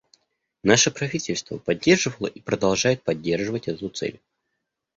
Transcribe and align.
Наше 0.63 0.89
правительство 0.89 1.59
поддерживало 1.59 2.25
и 2.25 2.41
продолжает 2.41 3.03
поддерживать 3.03 3.67
эту 3.67 3.87
цель. 3.89 4.19